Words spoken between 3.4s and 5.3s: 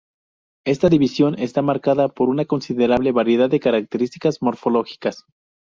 de características morfológicas.